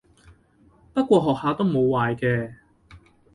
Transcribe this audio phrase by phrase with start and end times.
[0.95, 2.55] 不過學下都冇壞嘅